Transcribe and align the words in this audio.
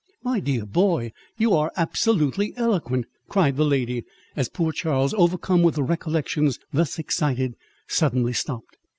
"My 0.23 0.39
dear 0.39 0.65
boy, 0.65 1.11
you 1.37 1.53
are 1.53 1.71
absolutely 1.75 2.55
eloquent!" 2.57 3.05
cried 3.29 3.55
the 3.55 3.63
lady, 3.63 4.03
as 4.35 4.49
poor 4.49 4.71
Charles, 4.71 5.13
overcome 5.13 5.61
with 5.61 5.75
the 5.75 5.83
recollections 5.83 6.57
thus 6.73 6.97
excited, 6.97 7.53
suddenly 7.87 8.33
stopped. 8.33 8.77